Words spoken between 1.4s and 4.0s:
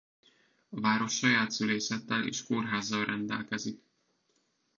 szülészettel és kórházzal rendelkezik.